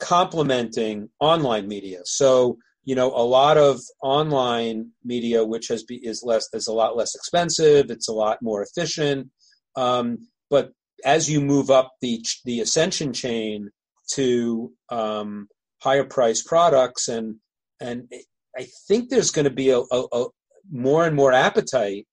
[0.00, 2.00] complementing online media.
[2.04, 6.72] So you know a lot of online media, which has be, is less is a
[6.72, 7.90] lot less expensive.
[7.90, 9.30] It's a lot more efficient.
[9.76, 10.72] Um, but
[11.04, 13.70] as you move up the the ascension chain
[14.14, 15.48] to um,
[15.80, 17.36] higher price products and
[17.80, 18.10] and
[18.56, 20.26] I think there's going to be a, a, a,
[20.70, 22.06] more and more appetite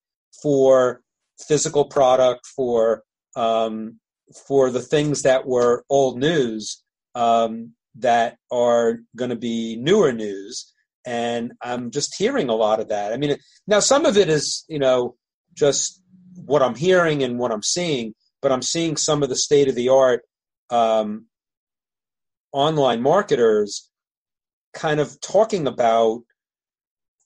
[0.43, 1.01] for
[1.47, 3.03] physical product for
[3.36, 3.99] um,
[4.47, 6.84] for the things that were old news
[7.15, 10.72] um, that are going to be newer news
[11.05, 13.13] and I'm just hearing a lot of that.
[13.13, 15.15] I mean, now some of it is you know
[15.53, 16.01] just
[16.36, 19.76] what I'm hearing and what I'm seeing, but I'm seeing some of the state of
[19.76, 20.22] the art
[20.70, 21.26] um,
[22.56, 23.89] online marketers
[24.74, 26.22] kind of talking about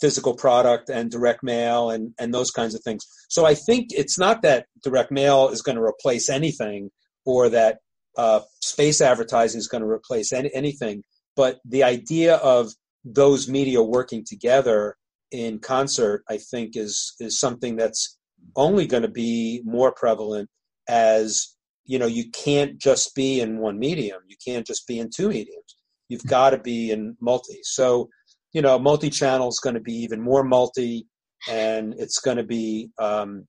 [0.02, 3.06] physical product and direct mail and, and those kinds of things.
[3.30, 6.90] So I think it's not that direct mail is going to replace anything
[7.26, 7.78] or that
[8.18, 11.04] uh, space advertising is going to replace any, anything,
[11.36, 12.72] but the idea of
[13.06, 14.96] those media working together
[15.32, 18.18] in concert, I think, is is something that's
[18.56, 20.50] only going to be more prevalent
[20.88, 21.56] as
[21.90, 24.22] you know you can't just be in one medium.
[24.28, 25.76] You can't just be in two mediums.
[26.08, 27.60] You've got to be in multi.
[27.64, 28.10] So
[28.54, 31.08] you know multi-channel is going to be even more multi
[31.50, 33.48] and it's going to be um,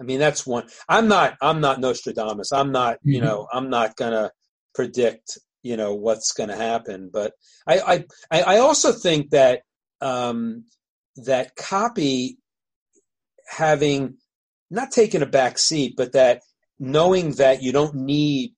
[0.00, 2.52] i mean that's one i'm not i'm not nostradamus.
[2.52, 3.26] I'm not you mm-hmm.
[3.26, 4.30] know i'm not going to
[4.74, 7.10] predict you know what's going to happen.
[7.12, 7.32] But
[7.66, 9.62] i i i also think that
[10.00, 10.64] um
[11.16, 12.38] that copy
[13.48, 14.18] having
[14.70, 16.42] not taken a back seat but that
[16.78, 18.52] knowing that you don't need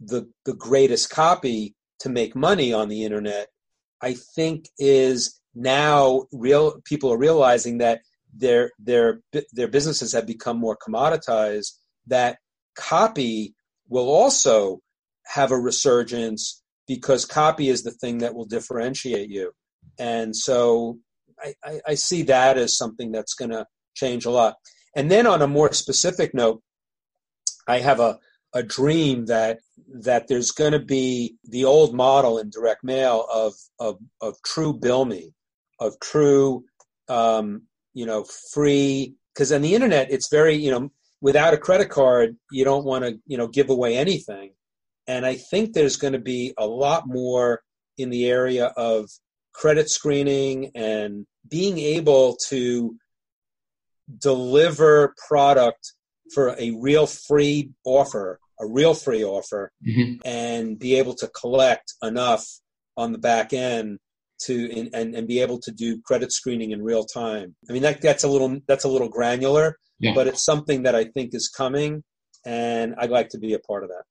[0.00, 3.48] the the greatest copy to make money on the internet
[4.00, 8.00] I think is now real people are realizing that
[8.34, 9.20] their their
[9.52, 11.72] their businesses have become more commoditized
[12.06, 12.38] that
[12.76, 13.54] copy
[13.88, 14.80] will also
[15.26, 19.52] have a resurgence because copy is the thing that will differentiate you.
[19.98, 20.98] And so
[21.42, 24.56] I, I, I see that as something that's going to change a lot.
[24.96, 26.62] And then on a more specific note
[27.68, 28.18] i have a
[28.54, 29.60] a dream that
[29.92, 34.72] that there's going to be the old model in direct mail of of, of true
[34.72, 35.32] bill me,
[35.78, 36.64] of true
[37.08, 37.62] um,
[37.94, 40.90] you know free because on the internet it's very you know
[41.20, 44.52] without a credit card you don't want to you know give away anything.
[45.06, 47.62] And i think there's going to be a lot more
[47.96, 49.10] in the area of
[49.52, 52.94] credit screening and being able to
[54.18, 55.94] deliver product
[56.32, 60.20] for a real free offer, a real free offer, mm-hmm.
[60.24, 62.46] and be able to collect enough
[62.96, 63.98] on the back end
[64.40, 67.54] to and, and be able to do credit screening in real time.
[67.68, 70.14] I mean that that's a little that's a little granular, yeah.
[70.14, 72.04] but it's something that I think is coming,
[72.44, 74.04] and I'd like to be a part of that.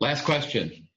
[0.00, 0.88] Last question.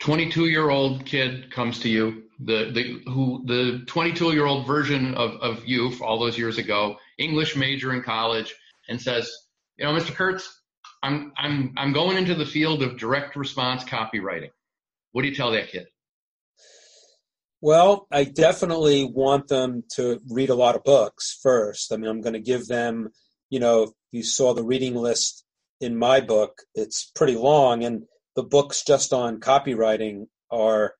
[0.00, 5.14] 22 year old kid comes to you the the who the 22 year old version
[5.14, 8.54] of of you all those years ago english major in college
[8.88, 9.28] and says
[9.78, 10.14] you know, Mr.
[10.14, 10.60] Kurtz,
[11.02, 14.50] I'm I'm I'm going into the field of direct response copywriting.
[15.12, 15.86] What do you tell that kid?
[17.60, 21.92] Well, I definitely want them to read a lot of books first.
[21.92, 23.08] I mean, I'm going to give them,
[23.50, 25.44] you know, you saw the reading list
[25.80, 28.04] in my book, it's pretty long, and
[28.36, 30.94] the books just on copywriting are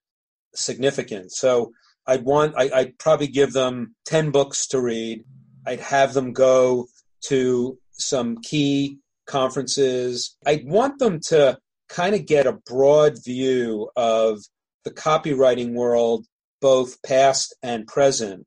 [0.55, 1.33] significant.
[1.33, 1.72] So
[2.07, 5.24] I'd want, I, I'd probably give them 10 books to read.
[5.64, 6.87] I'd have them go
[7.26, 10.36] to some key conferences.
[10.46, 14.40] I want them to kind of get a broad view of
[14.84, 16.26] the copywriting world,
[16.61, 18.44] both past and present,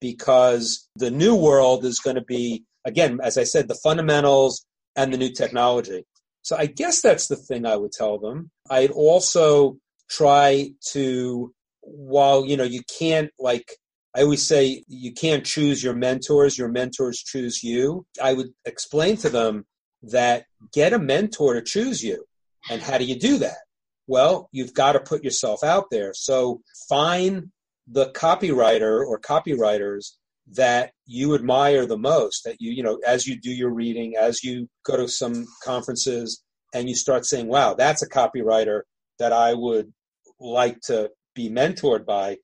[0.00, 4.64] because the new world is going to be, again, as I said, the fundamentals
[4.96, 6.04] and the new technology.
[6.42, 8.50] So I guess that's the thing I would tell them.
[8.68, 9.78] I'd also
[10.10, 13.76] try to, while, you know, you can't like
[14.16, 18.06] I always say you can't choose your mentors, your mentors choose you.
[18.22, 19.66] I would explain to them
[20.02, 22.24] that get a mentor to choose you.
[22.70, 23.58] And how do you do that?
[24.06, 26.12] Well, you've got to put yourself out there.
[26.14, 27.50] So find
[27.88, 30.12] the copywriter or copywriters
[30.52, 34.44] that you admire the most that you you know as you do your reading as
[34.44, 36.42] you go to some conferences
[36.74, 38.82] and you start saying wow that's a copywriter
[39.18, 39.90] that i would
[40.38, 42.36] like to be mentored by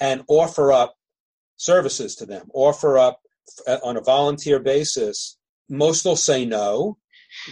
[0.00, 0.94] and offer up
[1.56, 3.20] services to them, offer up
[3.66, 5.36] uh, on a volunteer basis.
[5.68, 6.98] Most will say no,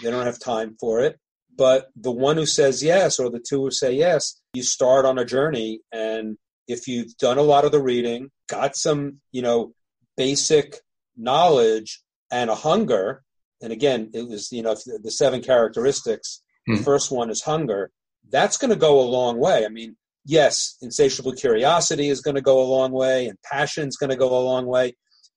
[0.02, 1.18] they don't have time for it.
[1.56, 5.18] But the one who says yes, or the two who say yes, you start on
[5.18, 5.80] a journey.
[5.92, 9.74] And if you've done a lot of the reading, got some, you know,
[10.16, 10.80] basic
[11.16, 13.22] knowledge and a hunger,
[13.60, 16.42] and again, it was, you know, the seven characteristics.
[16.66, 16.82] The hmm.
[16.82, 17.90] first one is hunger.
[18.30, 19.64] That's going to go a long way.
[19.64, 23.96] I mean, yes, insatiable curiosity is going to go a long way and passion is
[23.96, 24.94] going to go a long way.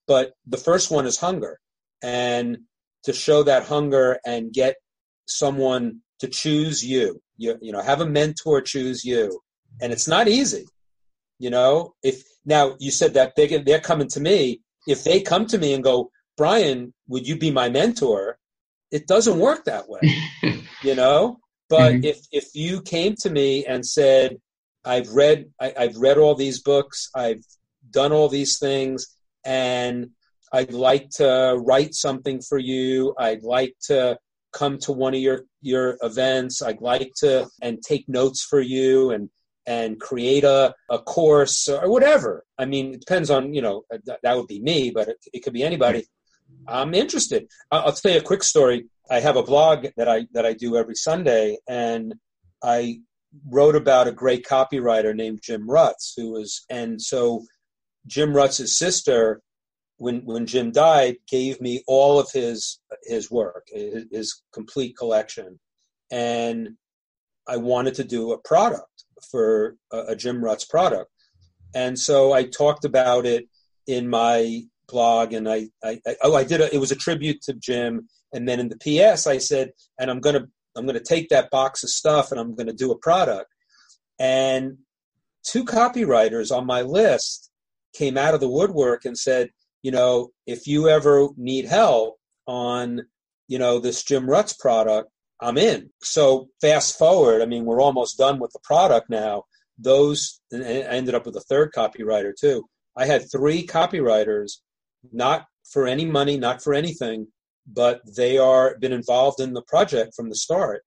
[0.08, 1.60] But the first one is hunger.
[2.04, 2.60] And
[3.04, 4.76] to show that hunger and get
[5.28, 9.40] someone to choose you, you, you know, have a mentor choose you.
[9.82, 10.66] And it's not easy.
[11.40, 15.48] You know, if now you said that they, they're coming to me, if they come
[15.48, 18.38] to me and go, Brian, would you be my mentor?
[18.92, 20.00] It doesn't work that way,
[20.84, 21.40] you know?
[21.70, 22.04] But mm-hmm.
[22.06, 24.38] if, if you came to me and said,
[24.86, 27.10] I've read I, I've read all these books.
[27.16, 27.44] I've
[27.90, 29.08] done all these things,
[29.44, 30.12] and
[30.54, 33.16] I'd like to write something for you.
[33.18, 34.18] I'd like to
[34.54, 36.62] come to one of your your events.
[36.62, 39.30] I'd like to and take notes for you and
[39.68, 42.44] and create a, a course or whatever.
[42.58, 45.40] I mean, it depends on, you know, that, that would be me, but it, it,
[45.44, 46.06] could be anybody.
[46.68, 47.48] I'm interested.
[47.72, 48.86] I'll, I'll tell you a quick story.
[49.10, 52.14] I have a blog that I, that I do every Sunday and
[52.64, 53.00] I
[53.50, 57.44] wrote about a great copywriter named Jim Rutz, who was, and so
[58.08, 59.42] Jim Rutz's sister
[59.98, 65.60] when when Jim died, gave me all of his his work, his, his complete collection,
[66.12, 66.70] and
[67.48, 71.12] I wanted to do a product for a, a Jim Rutz product,
[71.74, 73.48] and so I talked about it
[73.88, 77.42] in my blog, and I, I, I oh I did a, it was a tribute
[77.44, 81.30] to Jim, and then in the PS I said, and I'm gonna I'm gonna take
[81.30, 83.50] that box of stuff and I'm gonna do a product,
[84.20, 84.78] and
[85.46, 87.50] two copywriters on my list
[87.94, 89.50] came out of the woodwork and said,
[89.82, 92.18] you know, if you ever need help
[92.48, 93.02] on,
[93.48, 95.10] you know, this Jim Rutz product,
[95.40, 95.92] I'm in.
[96.02, 99.44] So fast forward, I mean, we're almost done with the product now.
[99.78, 102.66] Those, and I ended up with a third copywriter too.
[102.98, 104.54] I had three copywriters,
[105.12, 107.28] not for any money, not for anything,
[107.68, 110.84] but they are been involved in the project from the start.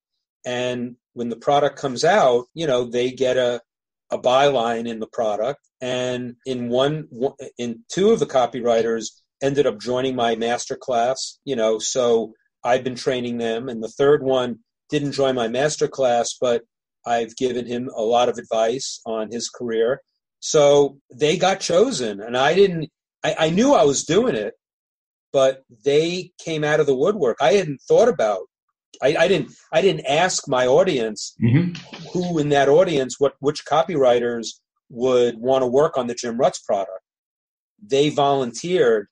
[0.47, 3.61] And when the product comes out, you know, they get a
[4.11, 5.61] a byline in the product.
[5.81, 7.09] And in one
[7.57, 9.11] in two of the copywriters
[9.41, 12.33] ended up joining my master class you know so
[12.64, 13.68] i've been training them.
[13.68, 14.59] And the third one
[14.91, 16.62] didn't join my master class but
[17.07, 20.01] i've given him a lot of advice on his career.
[20.41, 22.91] So they got chosen and i didn't
[23.24, 24.55] I, I knew i was doing it
[25.33, 28.43] but they came out of the woodwork i hadn't thought about
[29.03, 31.72] I, I, didn't I didn't ask my audience mm-hmm.
[32.12, 34.49] who in that audience what which copywriters
[34.91, 37.03] would want to work on the Jim Rutz product.
[37.85, 39.09] They volunteered,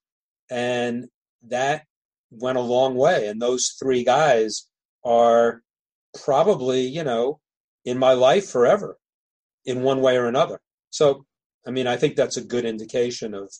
[0.50, 1.06] and
[1.48, 1.84] that
[2.30, 3.28] went a long way.
[3.28, 4.66] And those three guys
[5.04, 5.62] are
[6.24, 7.40] probably you know
[7.84, 8.96] in my life forever,
[9.64, 10.60] in one way or another.
[10.90, 11.24] So
[11.66, 13.52] I mean I think that's a good indication of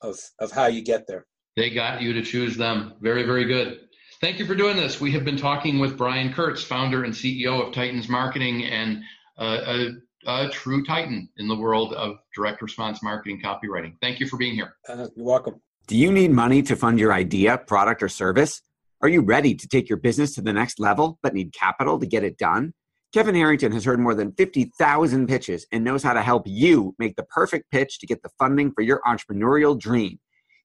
[0.00, 1.26] of of how you get there.
[1.56, 2.94] They got you to choose them.
[3.00, 3.80] Very very good.
[4.20, 5.00] Thank you for doing this.
[5.00, 9.02] We have been talking with Brian Kurtz, founder and CEO of Titans Marketing and
[9.36, 9.88] uh,
[10.26, 13.94] a, a, true titan in the world of direct response marketing copywriting.
[14.00, 14.76] Thank you for being here.
[14.88, 15.60] Uh, you're welcome.
[15.88, 18.62] Do you need money to fund your idea, product, or service?
[19.00, 22.06] Are you ready to take your business to the next level but need capital to
[22.06, 22.74] get it done?
[23.12, 27.16] Kevin Harrington has heard more than 50,000 pitches and knows how to help you make
[27.16, 30.20] the perfect pitch to get the funding for your entrepreneurial dream.